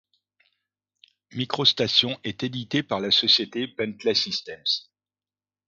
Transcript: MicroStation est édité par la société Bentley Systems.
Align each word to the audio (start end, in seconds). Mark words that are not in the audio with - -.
MicroStation 1.33 2.17
est 2.23 2.41
édité 2.41 2.81
par 2.81 3.01
la 3.01 3.11
société 3.11 3.67
Bentley 3.67 4.15
Systems. 4.15 4.63